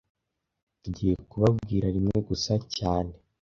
[0.81, 3.13] Tugiye kubabwira rimwe gusa cyane